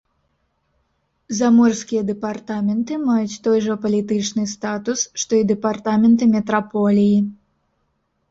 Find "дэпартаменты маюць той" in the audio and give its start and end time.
2.09-3.59